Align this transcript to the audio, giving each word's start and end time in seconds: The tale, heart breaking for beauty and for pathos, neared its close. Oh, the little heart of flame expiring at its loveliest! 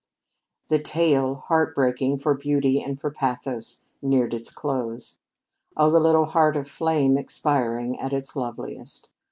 The 0.69 0.79
tale, 0.79 1.35
heart 1.35 1.75
breaking 1.75 2.17
for 2.17 2.33
beauty 2.33 2.81
and 2.81 2.99
for 2.99 3.11
pathos, 3.11 3.85
neared 4.01 4.33
its 4.33 4.49
close. 4.49 5.19
Oh, 5.77 5.91
the 5.91 5.99
little 5.99 6.25
heart 6.25 6.57
of 6.57 6.67
flame 6.67 7.19
expiring 7.19 7.99
at 7.99 8.11
its 8.11 8.35
loveliest! 8.35 9.09